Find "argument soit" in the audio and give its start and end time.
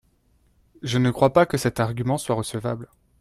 1.79-2.33